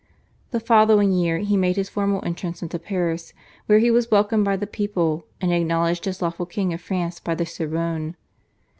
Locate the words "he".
1.37-1.55, 3.77-3.91